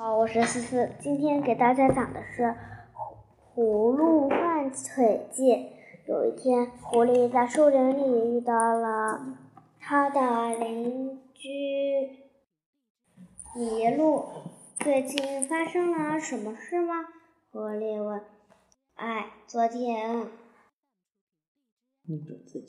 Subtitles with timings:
[0.00, 2.42] 好，我是思思，今天给大家讲的是
[3.52, 5.52] 《葫芦换腿记》。
[6.06, 9.36] 有一天，狐狸在树林里遇到了
[9.80, 11.48] 他的邻居
[13.56, 14.24] 麋鹿。
[14.78, 16.94] 最近发生了什么事吗？
[17.50, 18.22] 狐狸问。
[18.94, 20.28] 哎，昨天，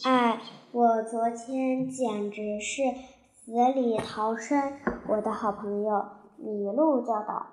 [0.04, 0.41] 哎，
[0.71, 2.82] 我昨天简直是
[3.36, 6.19] 死里逃生，我的好朋友。
[6.42, 7.48] 麋鹿叫道：“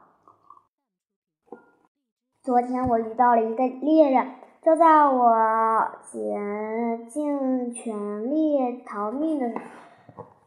[2.40, 9.60] 昨天我遇到了一个猎人，就在我竭尽全力逃命的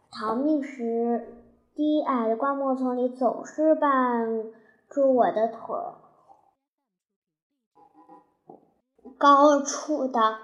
[0.10, 1.36] 逃命时，
[1.76, 4.54] 低矮的灌木丛里总是绊
[4.88, 5.76] 住我的腿，
[9.18, 10.40] 高处的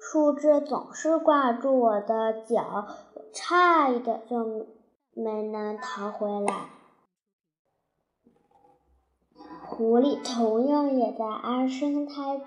[0.00, 2.86] 树枝总是挂住我的脚，
[3.32, 4.68] 差一点就
[5.12, 6.68] 没能逃回来。”
[9.76, 12.40] 狐狸同样也在唉声叹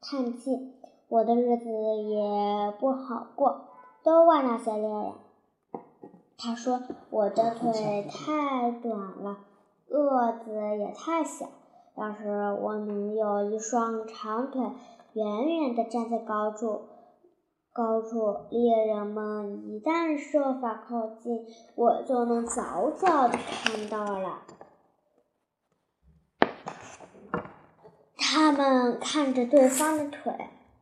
[0.00, 0.72] 叹气，
[1.06, 3.60] 我的日子也不好过，
[4.02, 5.12] 都怪那些猎人。
[6.36, 9.38] 他说：“我的腿太短了，
[9.88, 11.46] 个子也太小。
[11.96, 14.60] 要是我能有一双长腿，
[15.12, 16.80] 远远地站在高处，
[17.72, 24.42] 高处猎人们一旦设法靠近，我就能早早地看到了。”
[28.34, 30.34] 他们看着对方的腿，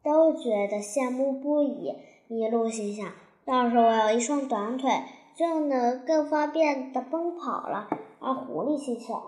[0.02, 1.92] 都觉得羡慕不已。
[2.30, 3.06] 麋鹿心想：
[3.44, 4.90] 要是我有一双短腿，
[5.36, 7.90] 就能更方便的奔跑了。
[8.20, 9.22] 而狐狸心想：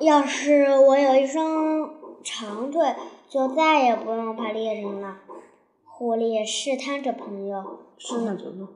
[0.00, 1.90] 要是我有一双
[2.24, 2.96] 长腿，
[3.28, 5.18] 就再也不用怕猎人了。
[5.84, 7.62] 狐狸试探着朋友，
[7.98, 8.66] 试探着问：“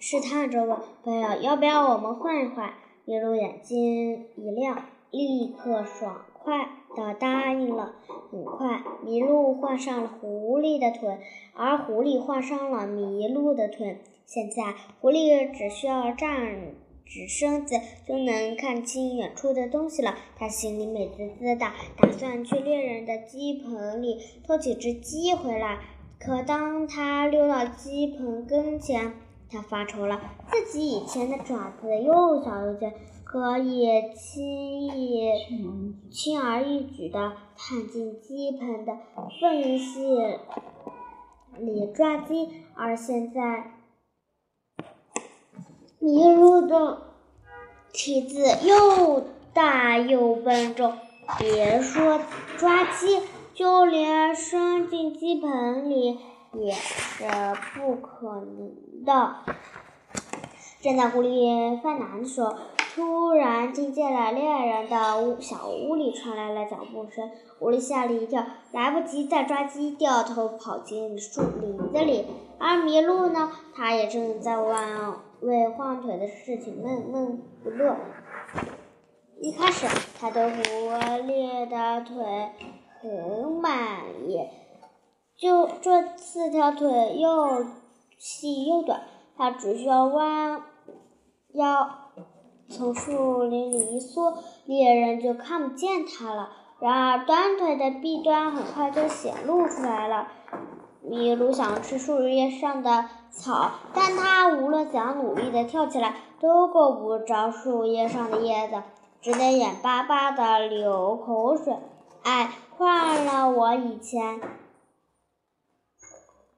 [0.00, 2.72] 试探着问朋友，要不要我们换一换？”
[3.04, 4.82] 麋鹿眼睛一亮。
[5.16, 7.94] 立刻爽快地答应了。
[8.30, 11.18] 很快，麋鹿换上了狐狸的腿，
[11.54, 14.02] 而狐狸换上了麋鹿的腿。
[14.26, 16.74] 现在，狐狸只需要站
[17.04, 17.76] 直身子，
[18.06, 20.16] 就能看清远处的东西了。
[20.36, 25.78] 他心里美滋滋的，打算去猎人的鸡棚里偷几只鸡回来。
[26.18, 29.12] 可当他溜到鸡棚跟前，
[29.48, 30.20] 他发愁了：
[30.50, 32.92] 自己以前的爪子又小又尖。
[33.28, 35.28] 可以轻易、
[36.12, 38.96] 轻而易举地探进鸡棚的
[39.40, 40.16] 缝隙
[41.58, 43.72] 里抓鸡，而现在，
[46.00, 47.02] 麋鹿的
[47.92, 50.92] 蹄子又大又笨重，
[51.40, 52.20] 别说
[52.56, 53.20] 抓鸡，
[53.54, 56.20] 就连伸进鸡棚里
[56.52, 57.24] 也是
[57.74, 59.38] 不可能的。
[60.80, 62.56] 正在狐狸犯难的时候。
[62.96, 68.42] 突然听见了猎人的屋小屋里传来了脚步声，狐狸吓了一跳，
[68.72, 72.24] 来不及再抓鸡，掉头跑进树林子里。
[72.58, 74.56] 而麋鹿呢，它也正在
[75.42, 77.96] 为换腿的事情闷闷不乐。
[79.42, 79.86] 一开始，
[80.18, 82.16] 它对狐狸的腿
[83.02, 84.40] 很满意，
[85.36, 87.66] 就这四条腿又
[88.16, 89.02] 细又短，
[89.36, 90.62] 它只需要弯
[91.52, 92.05] 腰。
[92.68, 96.50] 从树林里一缩，猎人就看不见它了。
[96.80, 100.28] 然而，短腿的弊端很快就显露出来了。
[101.08, 108.82] 麋鹿想吃树叶上的草，但它无论怎样努力地跳起来，都够不着树叶上的叶子，
[109.22, 111.76] 只得眼巴巴地流口水。
[112.24, 114.40] 哎，换了我以前，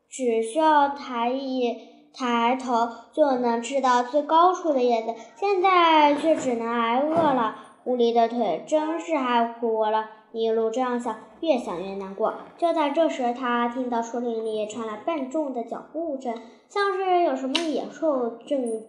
[0.08, 1.97] 只需要抬一。
[2.12, 7.56] 抬头就能吃到最高处的叶子，现在却只能挨饿了。
[7.84, 10.10] 狐狸的腿真是害苦我了。
[10.32, 12.34] 麋鹿这样想，越想越难过。
[12.58, 16.34] 就在这时，他听到树林里传来笨重的脚步声，
[16.68, 18.82] 像是有什么野兽正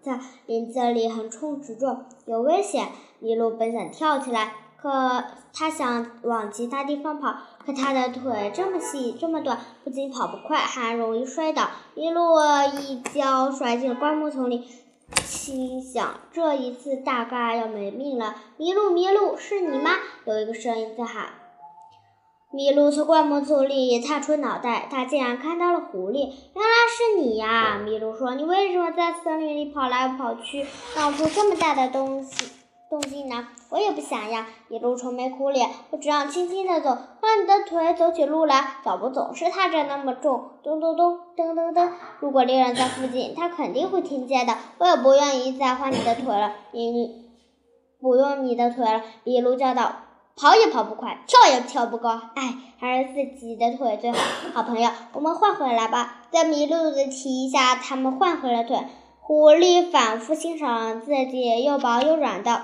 [0.00, 2.86] 在林子里横冲直撞，有危险。
[3.20, 4.54] 麋鹿本想跳起来。
[4.80, 7.34] 可他想往其他地方跑，
[7.64, 11.68] 可他的腿这么细这么短，不仅跑不快，还容易摔倒。
[11.96, 12.38] 麋鹿
[12.80, 14.64] 一跤摔进了灌木丛里，
[15.24, 18.36] 心想这一次大概要没命了。
[18.58, 19.92] 麋鹿，麋鹿，是你吗？
[20.24, 21.26] 有一个声音在喊。
[22.52, 26.32] 麋鹿从灌木丛里探出脑袋，他竟然看到了狐狸。
[26.54, 27.80] 原来是你呀！
[27.84, 30.64] 麋鹿说：“你为什么在森林里跑来跑去，
[30.96, 32.52] 闹出这么大的东西？”
[32.88, 33.48] 动静呢？
[33.70, 34.46] 我也不想呀。
[34.70, 38.76] 麋鹿愁眉苦脸，我只想轻轻地走，换你的腿走起路来。
[38.84, 41.90] 脚步总是踏着那么重，咚咚咚，噔噔噔。
[42.20, 44.56] 如果猎人在附近，他肯定会听见的。
[44.78, 47.24] 我也不愿意再换你的腿了，你你
[48.00, 49.02] 不用你的腿了。
[49.24, 49.92] 麋鹿叫道
[50.36, 52.20] ：“跑也跑不快，跳也跳不高。
[52.36, 54.18] 哎，还是自己的腿最好。
[54.54, 58.78] 好朋友，我们换回来吧。”在麋鹿的提议下，他们换回了腿。
[59.20, 62.62] 狐狸反复欣赏自己又薄又软的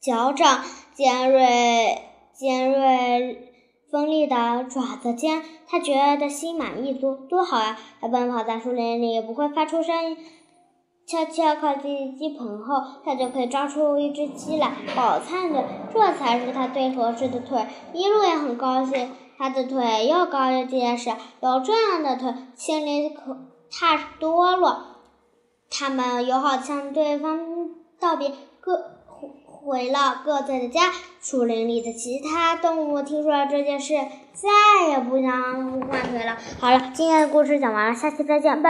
[0.00, 0.62] 脚掌，
[0.94, 2.02] 尖锐、
[2.32, 3.52] 尖锐
[3.90, 7.76] 锋利的爪子尖，他觉得心满意足，多好啊！
[8.00, 10.16] 他奔跑在树林里，不会发出声音。
[11.06, 15.64] 悄悄靠近鸡棚后，他就可以抓出一只鸡来饱餐着。
[15.92, 17.66] 这才是他最合适的腿。
[17.94, 21.10] 麋鹿也很高兴，他的腿又高又结实，
[21.40, 23.36] 有这样的腿，心里可
[23.70, 24.98] 踏多了。
[25.70, 28.30] 他们友好向对方道别，
[28.60, 28.97] 各
[29.64, 30.92] 回了各自的家。
[31.20, 33.94] 树林里的其他动物听说了这件事，
[34.32, 36.38] 再也不想换腿了。
[36.60, 38.66] 好了，今天的故事讲完了，下期再见，拜。